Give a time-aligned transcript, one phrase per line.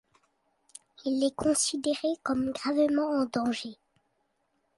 [1.05, 3.77] Il est considéré comme gravement en danger.